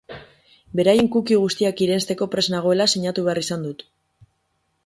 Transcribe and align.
Beraien 0.79 1.09
cookie 1.15 1.37
guztiak 1.43 1.83
irensteko 1.87 2.29
prest 2.37 2.53
nagoela 2.57 2.91
sinatu 2.97 3.27
behar 3.29 3.45
izan 3.47 3.69
dut. 3.69 3.89